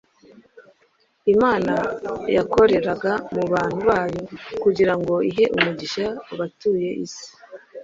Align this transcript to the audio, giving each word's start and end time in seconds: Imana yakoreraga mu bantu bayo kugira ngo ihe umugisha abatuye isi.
Imana 1.33 1.73
yakoreraga 2.35 3.13
mu 3.33 3.43
bantu 3.53 3.79
bayo 3.89 4.21
kugira 4.63 4.93
ngo 4.99 5.13
ihe 5.29 5.43
umugisha 5.55 6.05
abatuye 6.33 6.89
isi. 7.05 7.27